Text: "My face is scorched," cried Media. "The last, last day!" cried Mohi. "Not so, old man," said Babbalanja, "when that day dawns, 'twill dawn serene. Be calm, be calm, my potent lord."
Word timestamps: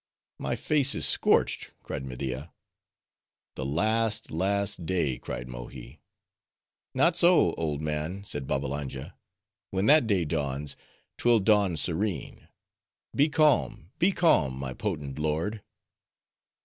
"My 0.39 0.55
face 0.55 0.95
is 0.95 1.07
scorched," 1.07 1.69
cried 1.83 2.03
Media. 2.03 2.51
"The 3.53 3.67
last, 3.67 4.31
last 4.31 4.83
day!" 4.83 5.19
cried 5.19 5.47
Mohi. 5.47 5.99
"Not 6.95 7.15
so, 7.15 7.53
old 7.53 7.81
man," 7.81 8.23
said 8.23 8.47
Babbalanja, 8.47 9.15
"when 9.69 9.85
that 9.85 10.07
day 10.07 10.25
dawns, 10.25 10.75
'twill 11.19 11.37
dawn 11.37 11.77
serene. 11.77 12.47
Be 13.15 13.29
calm, 13.29 13.91
be 13.99 14.11
calm, 14.11 14.57
my 14.57 14.73
potent 14.73 15.19
lord." 15.19 15.61